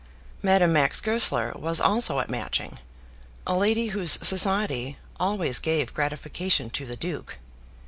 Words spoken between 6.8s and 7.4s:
the duke.